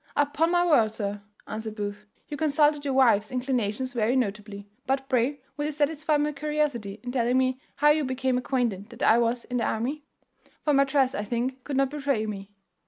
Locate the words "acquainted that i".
8.39-9.19